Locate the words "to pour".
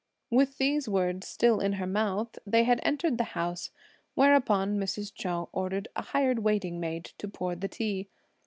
7.19-7.53